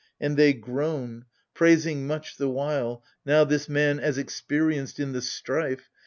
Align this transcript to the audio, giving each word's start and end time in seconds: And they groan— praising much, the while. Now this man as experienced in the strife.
And 0.19 0.35
they 0.35 0.53
groan— 0.53 1.25
praising 1.53 2.07
much, 2.07 2.37
the 2.37 2.49
while. 2.49 3.03
Now 3.23 3.43
this 3.43 3.69
man 3.69 3.99
as 3.99 4.17
experienced 4.17 4.99
in 4.99 5.11
the 5.11 5.21
strife. 5.21 5.91